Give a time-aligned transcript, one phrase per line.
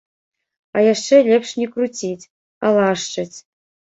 [0.75, 2.29] А яшчэ лепш не круціць,
[2.65, 3.37] а лашчыць!